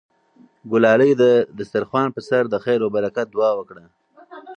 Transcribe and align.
ګلالۍ 0.71 1.11
د 1.21 1.23
دسترخوان 1.57 2.07
په 2.15 2.21
سر 2.27 2.43
د 2.49 2.55
خیر 2.63 2.79
او 2.85 2.89
برکت 2.95 3.27
دعا 3.31 3.51
وکړه. 3.55 3.85